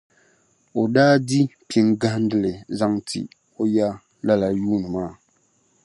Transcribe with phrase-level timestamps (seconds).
[0.79, 1.39] O daa di
[1.69, 3.21] pin gahindili zaŋ ti
[3.59, 3.87] o ya
[4.25, 5.11] lala yuuni maa.